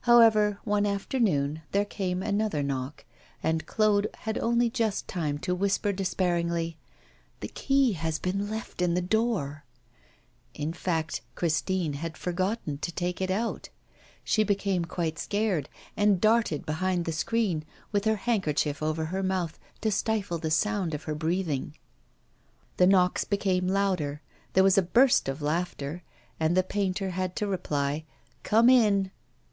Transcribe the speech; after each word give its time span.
However, 0.00 0.58
one 0.64 0.84
afternoon 0.84 1.62
there 1.70 1.84
came 1.84 2.24
another 2.24 2.60
knock, 2.60 3.04
and 3.40 3.66
Claude 3.66 4.08
had 4.14 4.36
only 4.36 4.68
just 4.68 5.06
time 5.06 5.38
to 5.46 5.54
whisper 5.54 5.92
despairingly, 5.92 6.76
'The 7.38 7.46
key 7.50 7.92
has 7.92 8.18
been 8.18 8.50
left 8.50 8.82
in 8.82 8.94
the 8.94 9.00
door.' 9.00 9.64
In 10.54 10.72
fact, 10.72 11.20
Christine 11.36 11.92
had 11.92 12.16
forgotten 12.18 12.78
to 12.78 12.90
take 12.90 13.20
it 13.20 13.30
out. 13.30 13.68
She 14.24 14.42
became 14.42 14.86
quite 14.86 15.20
scared 15.20 15.68
and 15.96 16.20
darted 16.20 16.66
behind 16.66 17.04
the 17.04 17.12
screen, 17.12 17.64
with 17.92 18.06
her 18.06 18.16
handkerchief 18.16 18.82
over 18.82 19.04
her 19.04 19.22
mouth 19.22 19.56
to 19.82 19.92
stifle 19.92 20.38
the 20.38 20.50
sound 20.50 20.94
of 20.94 21.04
her 21.04 21.14
breathing. 21.14 21.76
The 22.78 22.88
knocks 22.88 23.22
became 23.22 23.68
louder, 23.68 24.20
there 24.54 24.64
was 24.64 24.76
a 24.76 24.82
burst 24.82 25.28
of 25.28 25.40
laughter, 25.40 26.02
and 26.40 26.56
the 26.56 26.64
painter 26.64 27.10
had 27.10 27.36
to 27.36 27.46
reply, 27.46 28.04
'Come 28.42 28.68
in. 28.68 29.12